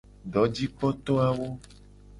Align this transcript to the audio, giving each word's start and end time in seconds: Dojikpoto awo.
Dojikpoto 0.35 1.13
awo. 1.27 1.47